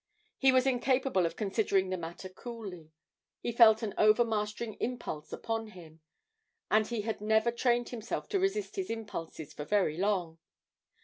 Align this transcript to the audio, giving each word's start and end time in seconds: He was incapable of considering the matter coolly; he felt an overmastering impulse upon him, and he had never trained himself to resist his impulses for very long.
He 0.39 0.51
was 0.51 0.65
incapable 0.65 1.27
of 1.27 1.35
considering 1.35 1.91
the 1.91 1.95
matter 1.97 2.27
coolly; 2.27 2.91
he 3.39 3.51
felt 3.51 3.83
an 3.83 3.93
overmastering 3.99 4.73
impulse 4.79 5.31
upon 5.31 5.67
him, 5.67 6.01
and 6.71 6.87
he 6.87 7.01
had 7.01 7.21
never 7.21 7.51
trained 7.51 7.89
himself 7.89 8.27
to 8.29 8.39
resist 8.39 8.77
his 8.77 8.89
impulses 8.89 9.53
for 9.53 9.63
very 9.63 9.97
long. 9.99 10.39